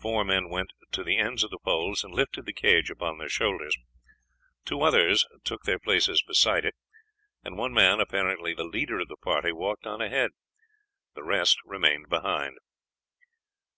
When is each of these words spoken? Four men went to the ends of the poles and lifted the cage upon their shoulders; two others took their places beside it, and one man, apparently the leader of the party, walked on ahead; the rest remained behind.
Four 0.00 0.24
men 0.24 0.48
went 0.48 0.72
to 0.92 1.04
the 1.04 1.18
ends 1.18 1.44
of 1.44 1.50
the 1.50 1.58
poles 1.58 2.02
and 2.02 2.14
lifted 2.14 2.46
the 2.46 2.54
cage 2.54 2.88
upon 2.88 3.18
their 3.18 3.28
shoulders; 3.28 3.76
two 4.64 4.80
others 4.80 5.26
took 5.44 5.64
their 5.64 5.78
places 5.78 6.22
beside 6.22 6.64
it, 6.64 6.74
and 7.44 7.58
one 7.58 7.74
man, 7.74 8.00
apparently 8.00 8.54
the 8.54 8.64
leader 8.64 8.98
of 8.98 9.08
the 9.08 9.16
party, 9.18 9.52
walked 9.52 9.86
on 9.86 10.00
ahead; 10.00 10.30
the 11.14 11.22
rest 11.22 11.58
remained 11.66 12.08
behind. 12.08 12.56